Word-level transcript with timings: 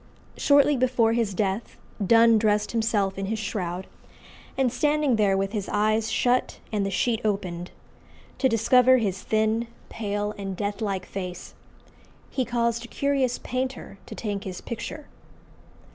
Shortly 0.35 0.75
before 0.77 1.13
his 1.13 1.35
death 1.35 1.77
Donne 2.03 2.39
dressed 2.39 2.71
himself 2.71 3.19
in 3.19 3.27
his 3.27 3.37
shroud, 3.37 3.85
and 4.57 4.73
standing 4.73 5.15
there, 5.15 5.37
with 5.37 5.51
his 5.51 5.69
eyes 5.69 6.09
shut 6.09 6.57
and 6.71 6.83
the 6.83 6.89
sheet 6.89 7.21
opened, 7.23 7.69
"To 8.39 8.49
discover 8.49 8.97
his 8.97 9.21
thin, 9.21 9.67
pale, 9.89 10.33
and 10.39 10.57
death 10.57 10.81
like 10.81 11.05
face," 11.05 11.53
he 12.31 12.45
caused 12.45 12.83
a 12.83 12.87
curious 12.87 13.37
painter 13.43 13.99
to 14.07 14.15
take 14.15 14.43
his 14.43 14.59
picture. 14.59 15.05